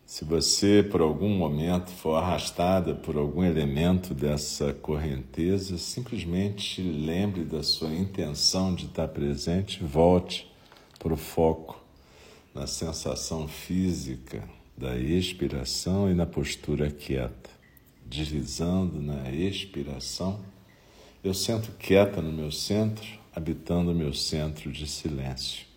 Se 0.10 0.26
você, 0.26 0.82
por 0.82 1.02
algum 1.02 1.30
momento, 1.30 1.92
for 1.92 2.16
arrastada 2.16 2.96
por 2.96 3.16
algum 3.16 3.44
elemento 3.44 4.12
dessa 4.12 4.74
correnteza, 4.74 5.78
simplesmente 5.78 6.82
lembre 6.82 7.44
da 7.44 7.62
sua 7.62 7.94
intenção 7.94 8.74
de 8.74 8.88
estar 8.88 9.08
presente, 9.10 9.84
volte 9.84 10.52
para 10.98 11.14
o 11.14 11.16
foco 11.16 11.80
na 12.56 12.66
sensação 12.66 13.48
física 13.48 14.44
da 14.76 14.98
expiração 14.98 16.10
e 16.10 16.16
na 16.16 16.26
postura 16.26 16.90
quieta. 16.90 17.52
Deslizando 18.04 19.00
na 19.00 19.30
expiração, 19.30 20.40
eu 21.24 21.36
sento 21.36 21.72
quieta 21.78 22.20
no 22.20 22.32
meu 22.32 22.52
centro, 22.52 23.08
habitando 23.32 23.92
o 23.92 23.96
meu 23.96 24.12
centro 24.12 24.72
de 24.72 24.88
silêncio. 24.88 25.69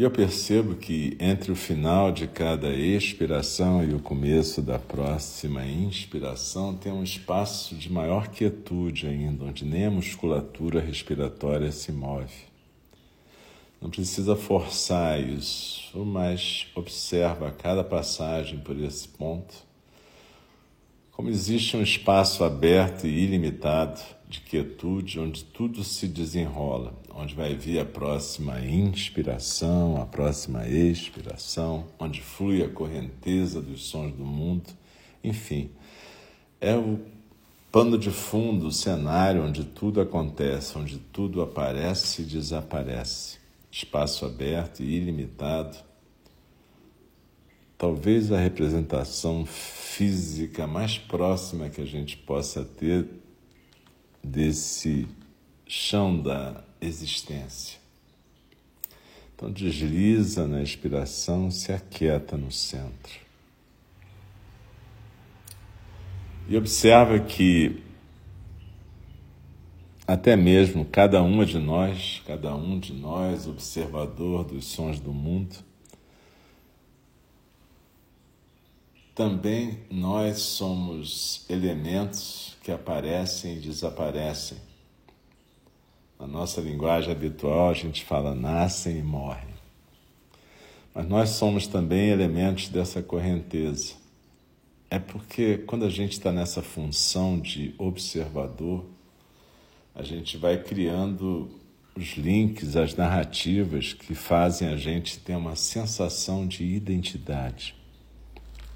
E 0.00 0.02
eu 0.02 0.10
percebo 0.10 0.76
que 0.76 1.14
entre 1.20 1.52
o 1.52 1.54
final 1.54 2.10
de 2.10 2.26
cada 2.26 2.70
expiração 2.70 3.84
e 3.84 3.92
o 3.92 4.00
começo 4.00 4.62
da 4.62 4.78
próxima 4.78 5.66
inspiração 5.66 6.74
tem 6.74 6.90
um 6.90 7.04
espaço 7.04 7.74
de 7.74 7.92
maior 7.92 8.28
quietude 8.28 9.06
ainda, 9.06 9.44
onde 9.44 9.62
nem 9.62 9.84
a 9.84 9.90
musculatura 9.90 10.80
respiratória 10.80 11.70
se 11.70 11.92
move. 11.92 12.32
Não 13.78 13.90
precisa 13.90 14.34
forçar 14.34 15.20
isso, 15.20 15.98
mas 15.98 16.68
observa 16.74 17.50
cada 17.50 17.84
passagem 17.84 18.58
por 18.58 18.80
esse 18.80 19.06
ponto 19.06 19.54
como 21.20 21.28
existe 21.28 21.76
um 21.76 21.82
espaço 21.82 22.42
aberto 22.42 23.06
e 23.06 23.10
ilimitado 23.10 24.00
de 24.26 24.40
quietude 24.40 25.20
onde 25.20 25.44
tudo 25.44 25.84
se 25.84 26.08
desenrola, 26.08 26.94
onde 27.14 27.34
vai 27.34 27.54
vir 27.54 27.78
a 27.78 27.84
próxima 27.84 28.58
inspiração, 28.60 30.00
a 30.00 30.06
próxima 30.06 30.66
expiração, 30.66 31.88
onde 31.98 32.22
flui 32.22 32.62
a 32.62 32.70
correnteza 32.70 33.60
dos 33.60 33.84
sons 33.84 34.14
do 34.14 34.24
mundo, 34.24 34.70
enfim, 35.22 35.68
é 36.58 36.74
o 36.74 36.98
pano 37.70 37.98
de 37.98 38.10
fundo, 38.10 38.68
o 38.68 38.72
cenário 38.72 39.44
onde 39.44 39.62
tudo 39.62 40.00
acontece, 40.00 40.78
onde 40.78 40.96
tudo 40.96 41.42
aparece 41.42 42.22
e 42.22 42.24
desaparece. 42.24 43.36
Espaço 43.70 44.24
aberto 44.24 44.82
e 44.82 44.96
ilimitado. 44.96 45.76
Talvez 47.80 48.30
a 48.30 48.38
representação 48.38 49.46
física 49.46 50.66
mais 50.66 50.98
próxima 50.98 51.70
que 51.70 51.80
a 51.80 51.86
gente 51.86 52.14
possa 52.14 52.62
ter 52.62 53.08
desse 54.22 55.08
chão 55.66 56.20
da 56.20 56.62
existência. 56.78 57.78
Então 59.34 59.50
desliza 59.50 60.46
na 60.46 60.62
expiração, 60.62 61.50
se 61.50 61.72
aquieta 61.72 62.36
no 62.36 62.52
centro. 62.52 63.18
E 66.50 66.58
observa 66.58 67.18
que 67.18 67.82
até 70.06 70.36
mesmo 70.36 70.84
cada 70.84 71.22
uma 71.22 71.46
de 71.46 71.58
nós, 71.58 72.22
cada 72.26 72.54
um 72.54 72.78
de 72.78 72.92
nós, 72.92 73.48
observador 73.48 74.44
dos 74.44 74.66
sons 74.66 75.00
do 75.00 75.14
mundo, 75.14 75.69
também 79.20 79.80
nós 79.90 80.38
somos 80.38 81.44
elementos 81.46 82.56
que 82.62 82.72
aparecem 82.72 83.58
e 83.58 83.60
desaparecem 83.60 84.56
na 86.18 86.26
nossa 86.26 86.58
linguagem 86.62 87.12
habitual, 87.12 87.68
a 87.68 87.74
gente 87.74 88.02
fala 88.02 88.34
nascem 88.34 88.96
e 88.96 89.02
morrem. 89.02 89.52
Mas 90.94 91.06
nós 91.06 91.28
somos 91.30 91.66
também 91.66 92.08
elementos 92.08 92.70
dessa 92.70 93.02
correnteza. 93.02 93.92
É 94.88 94.98
porque 94.98 95.58
quando 95.58 95.84
a 95.84 95.90
gente 95.90 96.12
está 96.12 96.32
nessa 96.32 96.62
função 96.62 97.38
de 97.38 97.74
observador, 97.76 98.86
a 99.94 100.02
gente 100.02 100.38
vai 100.38 100.62
criando 100.62 101.60
os 101.94 102.16
links, 102.16 102.74
as 102.74 102.94
narrativas 102.94 103.92
que 103.92 104.14
fazem 104.14 104.68
a 104.68 104.78
gente 104.78 105.18
ter 105.18 105.36
uma 105.36 105.56
sensação 105.56 106.46
de 106.46 106.64
identidade. 106.64 107.79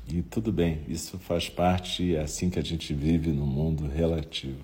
E 0.09 0.23
tudo 0.23 0.53
bem, 0.53 0.83
isso 0.87 1.19
faz 1.19 1.49
parte, 1.49 2.15
é 2.15 2.21
assim 2.21 2.51
que 2.51 2.59
a 2.59 2.63
gente 2.63 2.93
vive 2.93 3.31
no 3.31 3.47
mundo 3.47 3.87
relativo. 3.87 4.63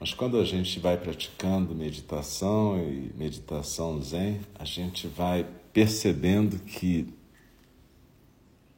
Mas 0.00 0.12
quando 0.12 0.36
a 0.38 0.44
gente 0.44 0.80
vai 0.80 0.96
praticando 0.96 1.74
meditação 1.74 2.76
e 2.76 3.12
meditação 3.16 4.02
zen, 4.02 4.40
a 4.58 4.64
gente 4.64 5.06
vai 5.06 5.46
percebendo 5.72 6.58
que 6.58 7.06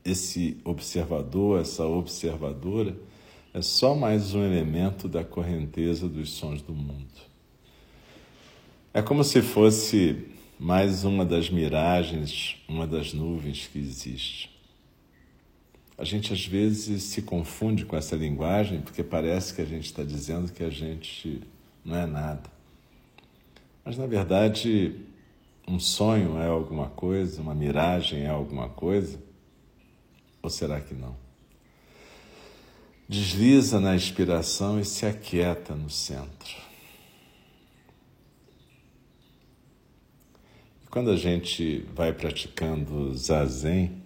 esse 0.05 0.61
observador, 0.65 1.61
essa 1.61 1.87
observadora, 1.87 2.95
é 3.55 3.63
só 3.63 3.95
mais 3.95 4.35
um 4.35 4.45
elemento 4.45 5.09
da 5.09 5.25
correnteza 5.25 6.09
dos 6.09 6.31
sons 6.33 6.61
do 6.61 6.75
mundo. 6.75 7.09
É 8.93 9.01
como 9.01 9.25
se 9.25 9.41
fosse 9.41 10.27
mais 10.59 11.05
uma 11.05 11.25
das 11.25 11.49
miragens, 11.49 12.57
uma 12.69 12.87
das 12.87 13.15
nuvens 13.15 13.67
que 13.67 13.79
existe. 13.79 14.54
A 15.97 16.05
gente 16.05 16.33
às 16.33 16.45
vezes 16.45 17.05
se 17.05 17.23
confunde 17.23 17.85
com 17.85 17.97
essa 17.97 18.17
linguagem 18.17 18.81
porque 18.81 19.03
parece 19.03 19.55
que 19.55 19.63
a 19.63 19.65
gente 19.65 19.87
está 19.87 20.03
dizendo 20.03 20.53
que 20.53 20.65
a 20.65 20.71
gente 20.71 21.41
não 21.85 21.97
é 21.97 22.07
nada. 22.07 22.51
Mas 23.85 23.97
na 23.97 24.07
verdade, 24.07 25.01
um 25.69 25.79
sonho 25.79 26.39
é 26.39 26.47
alguma 26.47 26.89
coisa, 26.89 27.41
uma 27.41 27.55
miragem 27.55 28.23
é 28.23 28.29
alguma 28.29 28.69
coisa? 28.69 29.23
Ou 30.43 30.51
será 30.51 30.81
que 30.81 30.95
não? 30.95 31.17
Desliza 33.09 33.79
na 33.79 33.95
inspiração 33.95 34.81
e 34.81 34.85
se 34.85 35.07
aquieta 35.07 35.75
no 35.75 35.91
centro. 35.91 36.57
E 40.83 40.87
quando 40.89 41.11
a 41.11 41.17
gente 41.17 41.87
vai 41.95 42.13
praticando 42.13 43.15
zazen, 43.15 44.04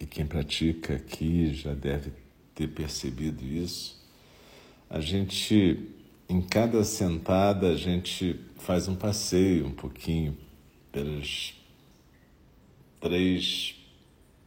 e 0.00 0.06
quem 0.06 0.26
pratica 0.26 0.94
aqui 0.94 1.52
já 1.52 1.74
deve 1.74 2.12
ter 2.54 2.68
percebido 2.68 3.44
isso. 3.44 3.98
A 4.88 5.00
gente, 5.00 5.88
em 6.28 6.40
cada 6.40 6.82
sentada, 6.84 7.68
a 7.68 7.76
gente 7.76 8.38
faz 8.58 8.88
um 8.88 8.94
passeio 8.94 9.66
um 9.66 9.72
pouquinho 9.72 10.36
pelos 10.90 11.54
três, 13.00 13.74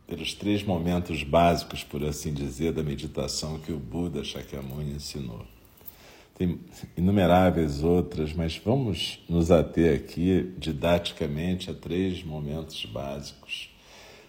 pelos 0.07 0.33
três 0.33 0.63
momentos 0.63 1.23
básicos, 1.23 1.83
por 1.83 2.03
assim 2.03 2.33
dizer, 2.33 2.73
da 2.73 2.83
meditação 2.83 3.59
que 3.59 3.71
o 3.71 3.77
Buda 3.77 4.23
Shakyamuni 4.23 4.95
ensinou. 4.95 5.45
Tem 6.37 6.59
inumeráveis 6.97 7.83
outras, 7.83 8.33
mas 8.33 8.57
vamos 8.57 9.19
nos 9.29 9.51
ater 9.51 9.95
aqui 9.95 10.53
didaticamente 10.57 11.69
a 11.69 11.73
três 11.73 12.23
momentos 12.23 12.83
básicos. 12.85 13.69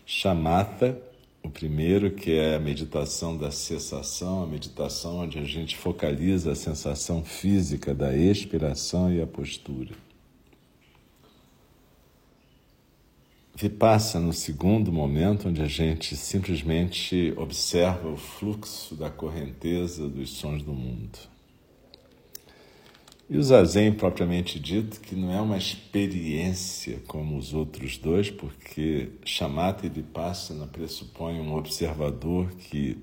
Shamatha, 0.04 1.00
o 1.42 1.50
primeiro, 1.50 2.10
que 2.12 2.32
é 2.32 2.54
a 2.54 2.60
meditação 2.60 3.36
da 3.36 3.50
cessação, 3.50 4.42
a 4.42 4.46
meditação 4.46 5.18
onde 5.18 5.38
a 5.38 5.44
gente 5.44 5.76
focaliza 5.76 6.52
a 6.52 6.54
sensação 6.54 7.24
física 7.24 7.92
da 7.94 8.16
expiração 8.16 9.12
e 9.12 9.20
a 9.20 9.26
postura. 9.26 9.94
Vipassa 13.54 14.18
no 14.18 14.32
segundo 14.32 14.90
momento, 14.90 15.48
onde 15.48 15.60
a 15.60 15.66
gente 15.66 16.16
simplesmente 16.16 17.34
observa 17.36 18.08
o 18.08 18.16
fluxo 18.16 18.94
da 18.94 19.10
correnteza 19.10 20.08
dos 20.08 20.30
sons 20.30 20.62
do 20.62 20.72
mundo. 20.72 21.31
E 23.30 23.38
o 23.38 23.42
zazen, 23.42 23.92
propriamente 23.92 24.60
dito, 24.60 25.00
que 25.00 25.14
não 25.14 25.32
é 25.32 25.40
uma 25.40 25.56
experiência 25.56 27.00
como 27.06 27.36
os 27.36 27.54
outros 27.54 27.96
dois, 27.96 28.30
porque 28.30 29.10
chamata 29.24 29.86
e 29.86 29.88
vipassana 29.88 30.66
pressupõe 30.66 31.40
um 31.40 31.54
observador 31.54 32.50
que 32.52 32.98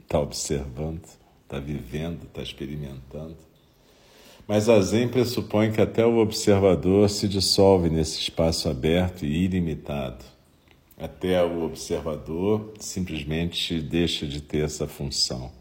está 0.00 0.20
observando, 0.20 1.04
está 1.42 1.58
vivendo, 1.58 2.22
está 2.24 2.42
experimentando. 2.42 3.36
Mas 4.46 4.70
a 4.70 4.80
Zen 4.80 5.08
pressupõe 5.08 5.70
que 5.70 5.80
até 5.80 6.06
o 6.06 6.16
observador 6.16 7.10
se 7.10 7.28
dissolve 7.28 7.90
nesse 7.90 8.18
espaço 8.18 8.70
aberto 8.70 9.26
e 9.26 9.44
ilimitado. 9.44 10.24
Até 10.96 11.44
o 11.44 11.64
observador 11.64 12.72
simplesmente 12.80 13.78
deixa 13.82 14.26
de 14.26 14.40
ter 14.40 14.64
essa 14.64 14.88
função 14.88 15.52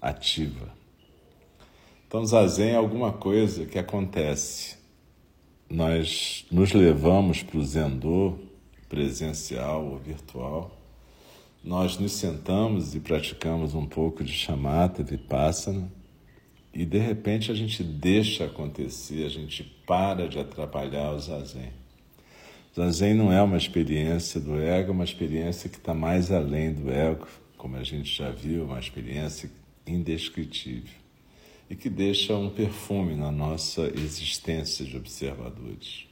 ativa. 0.00 0.79
Então, 2.10 2.26
zazen 2.26 2.70
é 2.70 2.74
alguma 2.74 3.12
coisa 3.12 3.64
que 3.64 3.78
acontece. 3.78 4.76
Nós 5.70 6.44
nos 6.50 6.72
levamos 6.72 7.44
para 7.44 7.56
o 7.56 7.64
zendô 7.64 8.36
presencial 8.88 9.86
ou 9.86 9.96
virtual. 9.96 10.76
Nós 11.62 11.96
nos 11.98 12.10
sentamos 12.10 12.96
e 12.96 12.98
praticamos 12.98 13.76
um 13.76 13.86
pouco 13.86 14.24
de 14.24 14.32
chamata, 14.32 15.04
vipassana, 15.04 15.88
e 16.74 16.84
de 16.84 16.98
repente 16.98 17.52
a 17.52 17.54
gente 17.54 17.84
deixa 17.84 18.46
acontecer, 18.46 19.24
a 19.24 19.28
gente 19.28 19.62
para 19.86 20.28
de 20.28 20.40
atrapalhar 20.40 21.12
o 21.12 21.20
zazen. 21.20 21.70
Zazen 22.74 23.14
não 23.14 23.32
é 23.32 23.40
uma 23.40 23.56
experiência 23.56 24.40
do 24.40 24.60
ego, 24.60 24.88
é 24.88 24.92
uma 24.92 25.04
experiência 25.04 25.70
que 25.70 25.76
está 25.76 25.94
mais 25.94 26.32
além 26.32 26.72
do 26.72 26.90
ego, 26.90 27.28
como 27.56 27.76
a 27.76 27.84
gente 27.84 28.12
já 28.12 28.32
viu, 28.32 28.64
uma 28.64 28.80
experiência 28.80 29.48
indescritível 29.86 30.99
e 31.70 31.76
que 31.76 31.88
deixa 31.88 32.36
um 32.36 32.50
perfume 32.50 33.14
na 33.14 33.30
nossa 33.30 33.82
existência 33.94 34.84
de 34.84 34.96
observadores. 34.96 36.04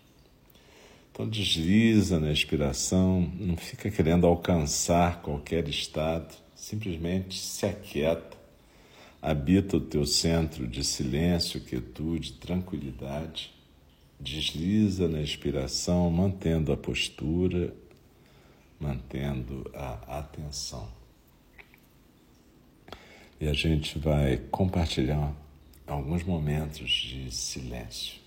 Então 1.11 1.29
desliza 1.29 2.21
na 2.21 2.31
inspiração, 2.31 3.29
não 3.41 3.57
fica 3.57 3.91
querendo 3.91 4.25
alcançar 4.25 5.21
qualquer 5.21 5.67
estado, 5.67 6.33
simplesmente 6.55 7.37
se 7.37 7.67
aquieta, 7.67 8.39
habita 9.21 9.79
o 9.79 9.81
teu 9.81 10.07
centro 10.07 10.65
de 10.65 10.85
silêncio, 10.85 11.61
quietude, 11.61 12.35
tranquilidade, 12.35 13.53
desliza 14.21 15.09
na 15.09 15.21
inspiração, 15.21 16.09
mantendo 16.09 16.73
a 16.73 16.77
postura, 16.77 17.75
mantendo 18.79 19.69
a 19.75 20.19
atenção. 20.21 20.89
E 23.41 23.49
a 23.49 23.53
gente 23.53 23.99
vai 23.99 24.37
compartilhar 24.37 25.35
alguns 25.89 26.23
momentos 26.23 26.91
de 26.91 27.31
silêncio. 27.35 28.18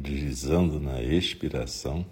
Deslizando 0.00 0.80
na 0.80 1.02
expiração. 1.02 2.06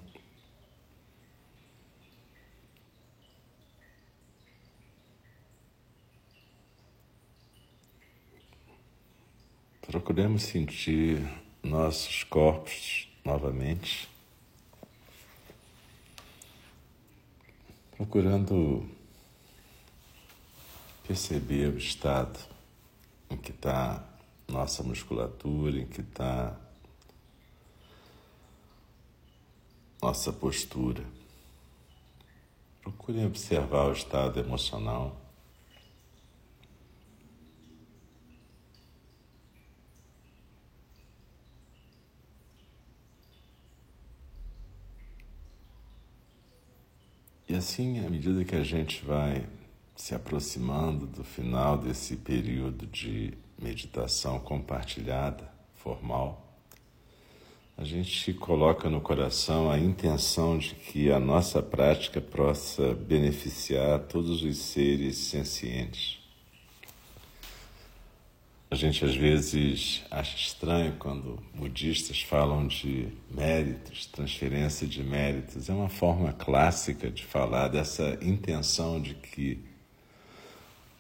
Procuremos 9.86 10.42
sentir 10.42 11.26
nossos 11.62 12.22
corpos 12.24 13.08
novamente, 13.24 14.06
procurando 17.96 18.86
perceber 21.06 21.72
o 21.72 21.78
estado 21.78 22.38
em 23.30 23.36
que 23.38 23.50
está 23.50 24.04
nossa 24.46 24.82
musculatura, 24.82 25.78
em 25.78 25.86
que 25.86 26.02
está 26.02 26.54
nossa 30.00 30.32
postura. 30.32 31.04
Procure 32.82 33.24
observar 33.24 33.88
o 33.88 33.92
estado 33.92 34.38
emocional. 34.38 35.16
E 47.48 47.54
assim, 47.54 48.04
à 48.04 48.10
medida 48.10 48.44
que 48.44 48.54
a 48.54 48.62
gente 48.62 49.04
vai 49.04 49.48
se 49.96 50.14
aproximando 50.14 51.06
do 51.06 51.24
final 51.24 51.76
desse 51.76 52.16
período 52.16 52.86
de 52.86 53.36
meditação 53.58 54.38
compartilhada, 54.38 55.50
formal, 55.74 56.47
a 57.78 57.84
gente 57.84 58.32
coloca 58.34 58.90
no 58.90 59.00
coração 59.00 59.70
a 59.70 59.78
intenção 59.78 60.58
de 60.58 60.74
que 60.74 61.12
a 61.12 61.20
nossa 61.20 61.62
prática 61.62 62.20
possa 62.20 62.92
beneficiar 62.92 64.00
todos 64.00 64.42
os 64.42 64.58
seres 64.58 65.16
sencientes. 65.16 66.18
A 68.68 68.74
gente 68.74 69.04
às 69.04 69.14
vezes 69.14 70.02
acha 70.10 70.36
estranho 70.36 70.96
quando 70.98 71.40
budistas 71.54 72.20
falam 72.20 72.66
de 72.66 73.12
méritos, 73.30 74.06
transferência 74.06 74.84
de 74.84 75.04
méritos. 75.04 75.70
É 75.70 75.72
uma 75.72 75.88
forma 75.88 76.32
clássica 76.32 77.08
de 77.08 77.24
falar 77.24 77.68
dessa 77.68 78.18
intenção 78.20 79.00
de 79.00 79.14
que 79.14 79.64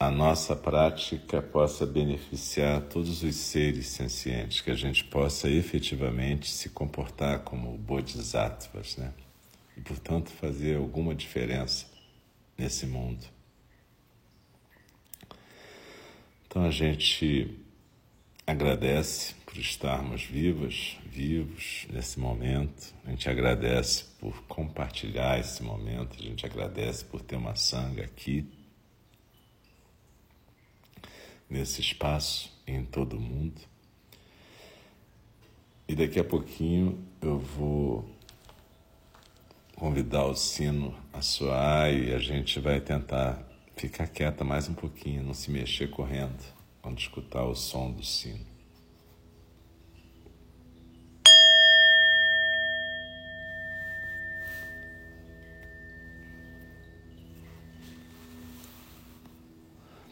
a 0.00 0.12
nossa 0.12 0.54
prática 0.54 1.42
possa 1.42 1.84
beneficiar 1.84 2.82
todos 2.82 3.24
os 3.24 3.34
seres 3.34 3.88
sencientes, 3.88 4.60
que 4.60 4.70
a 4.70 4.74
gente 4.74 5.02
possa 5.02 5.50
efetivamente 5.50 6.48
se 6.48 6.68
comportar 6.68 7.40
como 7.40 7.76
bodhisattvas, 7.76 8.96
né? 8.96 9.12
E, 9.76 9.80
portanto, 9.80 10.30
fazer 10.30 10.76
alguma 10.76 11.14
diferença 11.16 11.86
nesse 12.56 12.86
mundo. 12.86 13.26
Então 16.46 16.64
a 16.64 16.70
gente 16.70 17.58
agradece 18.46 19.34
por 19.44 19.56
estarmos 19.58 20.22
vivas, 20.22 20.96
vivos 21.06 21.86
nesse 21.90 22.20
momento. 22.20 22.94
A 23.04 23.10
gente 23.10 23.28
agradece 23.28 24.04
por 24.20 24.42
compartilhar 24.44 25.40
esse 25.40 25.62
momento, 25.62 26.16
a 26.18 26.22
gente 26.22 26.46
agradece 26.46 27.04
por 27.04 27.20
ter 27.20 27.36
uma 27.36 27.56
sanga 27.56 28.04
aqui 28.04 28.57
nesse 31.48 31.80
espaço 31.80 32.52
em 32.66 32.84
todo 32.84 33.16
o 33.16 33.20
mundo. 33.20 33.60
E 35.88 35.94
daqui 35.94 36.20
a 36.20 36.24
pouquinho 36.24 37.02
eu 37.22 37.38
vou 37.38 38.04
convidar 39.74 40.26
o 40.26 40.34
sino 40.34 40.94
a 41.12 41.22
soar 41.22 41.92
e 41.92 42.12
a 42.12 42.18
gente 42.18 42.60
vai 42.60 42.80
tentar 42.80 43.42
ficar 43.76 44.06
quieta 44.08 44.44
mais 44.44 44.68
um 44.68 44.74
pouquinho, 44.74 45.22
não 45.22 45.32
se 45.32 45.50
mexer 45.50 45.88
correndo 45.88 46.44
quando 46.82 46.98
escutar 46.98 47.44
o 47.44 47.54
som 47.54 47.90
do 47.90 48.04
sino. 48.04 48.44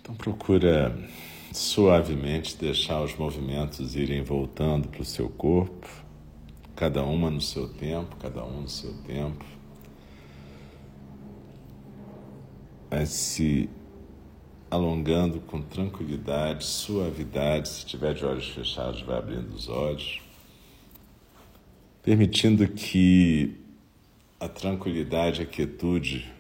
Então 0.00 0.14
procura 0.14 0.96
suavemente 1.56 2.54
deixar 2.56 3.02
os 3.02 3.16
movimentos 3.16 3.96
irem 3.96 4.22
voltando 4.22 4.88
para 4.88 5.00
o 5.00 5.04
seu 5.04 5.26
corpo, 5.28 5.88
cada 6.74 7.02
uma 7.02 7.30
no 7.30 7.40
seu 7.40 7.66
tempo, 7.66 8.14
cada 8.16 8.44
um 8.44 8.60
no 8.60 8.68
seu 8.68 8.92
tempo. 9.04 9.42
Vai 12.90 13.06
se 13.06 13.70
alongando 14.70 15.40
com 15.40 15.62
tranquilidade, 15.62 16.62
suavidade. 16.62 17.70
Se 17.70 17.86
tiver 17.86 18.12
de 18.12 18.24
olhos 18.26 18.48
fechados, 18.48 19.00
vai 19.00 19.16
abrindo 19.16 19.48
os 19.54 19.66
olhos, 19.66 20.20
permitindo 22.02 22.68
que 22.68 23.56
a 24.38 24.46
tranquilidade, 24.46 25.40
a 25.40 25.46
quietude 25.46 26.30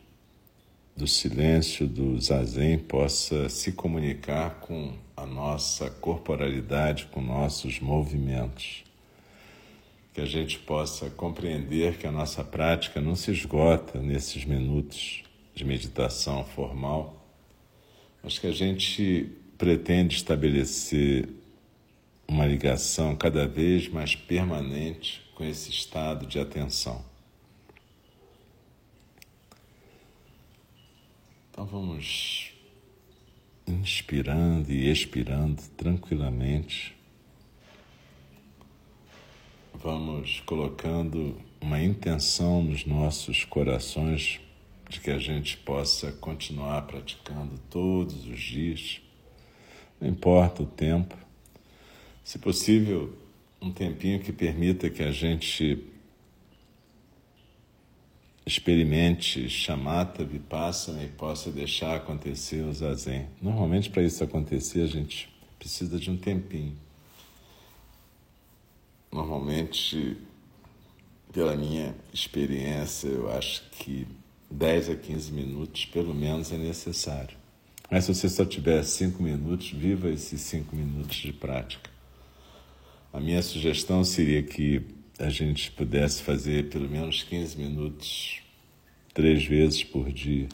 do 0.94 1.06
silêncio, 1.06 1.86
do 1.86 2.20
zazen, 2.20 2.78
possa 2.78 3.48
se 3.48 3.72
comunicar 3.72 4.60
com 4.60 5.05
a 5.16 5.24
nossa 5.24 5.88
corporalidade, 5.88 7.06
com 7.06 7.20
nossos 7.20 7.80
movimentos. 7.80 8.84
Que 10.12 10.20
a 10.20 10.26
gente 10.26 10.58
possa 10.58 11.08
compreender 11.10 11.96
que 11.98 12.06
a 12.06 12.12
nossa 12.12 12.44
prática 12.44 13.00
não 13.00 13.16
se 13.16 13.30
esgota 13.30 13.98
nesses 13.98 14.44
minutos 14.44 15.24
de 15.54 15.64
meditação 15.64 16.44
formal, 16.44 17.26
mas 18.22 18.38
que 18.38 18.46
a 18.46 18.52
gente 18.52 19.32
pretende 19.56 20.16
estabelecer 20.16 21.28
uma 22.28 22.44
ligação 22.44 23.16
cada 23.16 23.46
vez 23.46 23.88
mais 23.88 24.14
permanente 24.14 25.22
com 25.34 25.44
esse 25.44 25.70
estado 25.70 26.26
de 26.26 26.38
atenção. 26.38 27.04
Então 31.50 31.64
vamos 31.64 32.55
inspirando 33.66 34.70
e 34.70 34.90
expirando 34.90 35.62
tranquilamente. 35.76 36.96
Vamos 39.74 40.40
colocando 40.46 41.40
uma 41.60 41.82
intenção 41.82 42.62
nos 42.62 42.86
nossos 42.86 43.44
corações 43.44 44.40
de 44.88 45.00
que 45.00 45.10
a 45.10 45.18
gente 45.18 45.56
possa 45.58 46.12
continuar 46.12 46.82
praticando 46.82 47.58
todos 47.68 48.26
os 48.26 48.40
dias, 48.40 49.00
não 50.00 50.08
importa 50.08 50.62
o 50.62 50.66
tempo, 50.66 51.16
se 52.22 52.38
possível, 52.38 53.16
um 53.60 53.72
tempinho 53.72 54.20
que 54.20 54.32
permita 54.32 54.90
que 54.90 55.02
a 55.02 55.10
gente 55.10 55.84
experimente 58.46 59.48
chamata 59.50 60.24
vipassana 60.24 61.02
e 61.02 61.08
possa 61.08 61.50
deixar 61.50 61.96
acontecer 61.96 62.62
o 62.62 62.72
zazen. 62.72 63.26
Normalmente, 63.42 63.90
para 63.90 64.02
isso 64.02 64.22
acontecer, 64.22 64.82
a 64.82 64.86
gente 64.86 65.28
precisa 65.58 65.98
de 65.98 66.08
um 66.10 66.16
tempinho. 66.16 66.76
Normalmente, 69.10 70.16
pela 71.32 71.56
minha 71.56 71.92
experiência, 72.14 73.08
eu 73.08 73.28
acho 73.30 73.62
que 73.72 74.06
10 74.48 74.90
a 74.90 74.94
15 74.94 75.32
minutos, 75.32 75.84
pelo 75.86 76.14
menos, 76.14 76.52
é 76.52 76.56
necessário. 76.56 77.36
Mas 77.90 78.04
se 78.04 78.14
você 78.14 78.28
só 78.28 78.44
tiver 78.44 78.82
5 78.84 79.20
minutos, 79.20 79.70
viva 79.70 80.08
esses 80.08 80.40
5 80.42 80.74
minutos 80.74 81.16
de 81.16 81.32
prática. 81.32 81.90
A 83.12 83.18
minha 83.18 83.42
sugestão 83.42 84.04
seria 84.04 84.42
que 84.42 84.84
a 85.18 85.30
gente 85.30 85.70
pudesse 85.70 86.22
fazer 86.22 86.68
pelo 86.68 86.88
menos 86.88 87.22
15 87.22 87.56
minutos 87.56 88.42
três 89.14 89.44
vezes 89.44 89.82
por 89.82 90.12
dia. 90.12 90.48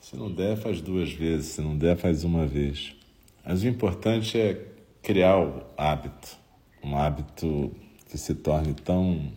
Se 0.00 0.16
não 0.16 0.30
der, 0.30 0.56
faz 0.58 0.82
duas 0.82 1.10
vezes. 1.10 1.52
Se 1.52 1.62
não 1.62 1.76
der, 1.76 1.96
faz 1.96 2.22
uma 2.22 2.46
vez. 2.46 2.94
Mas 3.44 3.62
o 3.62 3.66
importante 3.66 4.38
é 4.38 4.66
criar 5.02 5.38
o 5.38 5.64
hábito, 5.76 6.36
um 6.82 6.96
hábito 6.96 7.74
que 8.10 8.18
se 8.18 8.34
torne 8.34 8.74
tão 8.74 9.32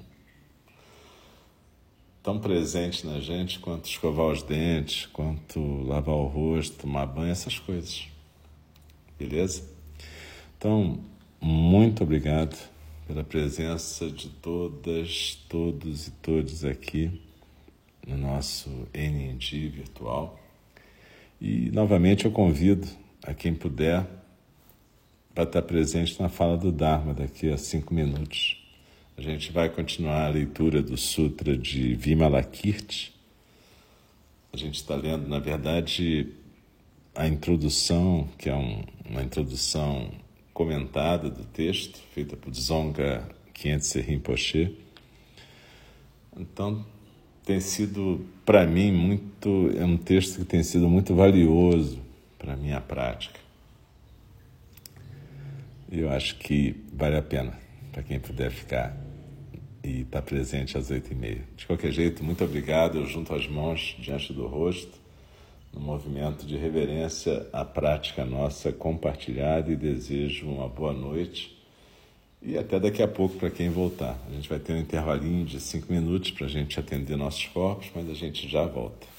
tão 2.21 2.39
presente 2.39 3.07
na 3.07 3.21
gente 3.21 3.57
quanto 3.59 3.85
escovar 3.85 4.27
os 4.27 4.43
dentes, 4.43 5.05
quanto 5.05 5.61
lavar 5.83 6.15
o 6.15 6.27
rosto, 6.27 6.79
tomar 6.79 7.05
banho, 7.05 7.31
essas 7.31 7.57
coisas. 7.57 8.09
Beleza? 9.17 9.63
Então, 10.57 10.99
muito 11.39 12.03
obrigado 12.03 12.57
pela 13.07 13.23
presença 13.23 14.11
de 14.11 14.27
todas, 14.27 15.35
todos 15.47 16.07
e 16.07 16.11
todos 16.11 16.65
aqui 16.65 17.21
no 18.05 18.17
nosso 18.17 18.69
NND 18.93 19.69
virtual. 19.69 20.37
E 21.39 21.71
novamente 21.71 22.25
eu 22.25 22.31
convido 22.31 22.85
a 23.23 23.33
quem 23.33 23.55
puder 23.55 24.05
para 25.33 25.45
estar 25.45 25.61
presente 25.61 26.19
na 26.19 26.27
fala 26.27 26.57
do 26.57 26.71
Dharma 26.71 27.13
daqui 27.13 27.49
a 27.49 27.57
cinco 27.57 27.93
minutos. 27.93 28.61
A 29.17 29.21
gente 29.21 29.51
vai 29.51 29.69
continuar 29.69 30.25
a 30.25 30.29
leitura 30.29 30.81
do 30.81 30.97
Sutra 30.97 31.57
de 31.57 31.95
Vimalakirti. 31.95 33.15
A 34.51 34.57
gente 34.57 34.75
está 34.75 34.95
lendo, 34.95 35.27
na 35.29 35.39
verdade, 35.39 36.33
a 37.15 37.27
introdução, 37.27 38.27
que 38.37 38.49
é 38.49 38.55
um, 38.55 38.83
uma 39.09 39.23
introdução 39.23 40.11
comentada 40.57 41.29
do 41.29 41.43
texto, 41.43 41.99
feita 42.15 42.35
por 42.35 42.49
Dzonga 42.49 43.29
Khyentse 43.53 44.01
Rinpoche. 44.01 44.75
Então, 46.35 46.83
tem 47.45 47.59
sido, 47.59 48.25
para 48.43 48.65
mim, 48.65 48.91
muito. 48.91 49.71
É 49.77 49.85
um 49.85 49.97
texto 49.97 50.39
que 50.39 50.45
tem 50.45 50.63
sido 50.63 50.89
muito 50.89 51.13
valioso 51.13 51.99
para 52.39 52.53
a 52.53 52.57
minha 52.57 52.81
prática. 52.81 53.39
E 55.91 55.99
eu 55.99 56.09
acho 56.09 56.39
que 56.39 56.75
vale 56.91 57.17
a 57.17 57.21
pena 57.21 57.53
para 57.91 58.01
quem 58.01 58.19
puder 58.19 58.49
ficar 58.49 58.97
e 59.83 60.01
estar 60.01 60.21
tá 60.21 60.21
presente 60.23 60.75
às 60.75 60.89
oito 60.89 61.13
e 61.13 61.15
meia. 61.15 61.43
De 61.55 61.67
qualquer 61.67 61.91
jeito, 61.91 62.23
muito 62.23 62.43
obrigado. 62.43 62.97
Eu 62.97 63.05
junto 63.05 63.31
as 63.35 63.47
mãos 63.47 63.95
diante 63.99 64.33
do 64.33 64.47
rosto, 64.47 64.97
no 65.73 65.79
movimento 65.79 66.45
de 66.45 66.57
reverência 66.57 67.47
à 67.51 67.63
prática 67.63 68.25
nossa 68.25 68.71
compartilhada 68.71 69.71
e 69.71 69.75
desejo 69.75 70.47
uma 70.47 70.67
boa 70.67 70.93
noite 70.93 71.57
e 72.41 72.57
até 72.57 72.79
daqui 72.79 73.01
a 73.01 73.07
pouco 73.07 73.37
para 73.37 73.49
quem 73.49 73.69
voltar. 73.69 74.17
A 74.29 74.33
gente 74.33 74.47
vai 74.47 74.59
ter 74.59 74.73
um 74.73 74.79
intervalinho 74.79 75.45
de 75.45 75.59
cinco 75.59 75.91
minutos 75.91 76.31
para 76.31 76.45
a 76.45 76.49
gente 76.49 76.79
atender 76.79 77.15
nossos 77.17 77.45
corpos, 77.47 77.89
mas 77.95 78.09
a 78.09 78.13
gente 78.13 78.47
já 78.47 78.65
volta. 78.65 79.16